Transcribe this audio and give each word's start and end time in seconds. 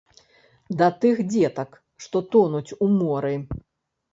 Да 0.79 0.87
тых 1.03 1.21
дзетак, 1.33 1.77
што 2.07 2.17
тонуць 2.37 2.75
у 2.87 2.89
моры. 2.99 3.35